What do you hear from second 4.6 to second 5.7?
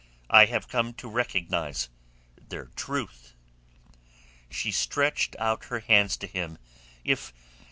stretched out